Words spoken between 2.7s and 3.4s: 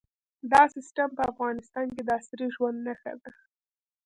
نښه ده.